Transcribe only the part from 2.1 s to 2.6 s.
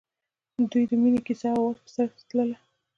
تلله.